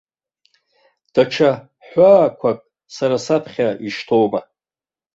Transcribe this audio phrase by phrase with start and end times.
[1.13, 1.51] Даҽа
[1.87, 2.59] ҳәаақәак
[2.95, 4.41] сара саԥхьа ишьҭоума?